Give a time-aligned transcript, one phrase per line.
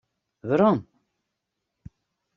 [0.47, 0.79] Werom.